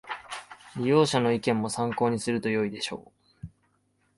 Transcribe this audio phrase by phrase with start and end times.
[0.77, 3.11] 利用者の意見も参考にするとよいでしょ
[3.43, 3.47] う